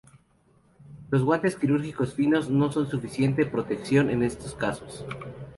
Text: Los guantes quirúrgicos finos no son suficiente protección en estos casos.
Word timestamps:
Los 1.11 1.21
guantes 1.21 1.55
quirúrgicos 1.55 2.15
finos 2.15 2.49
no 2.49 2.71
son 2.71 2.89
suficiente 2.89 3.45
protección 3.45 4.09
en 4.09 4.23
estos 4.23 4.55
casos. 4.55 5.05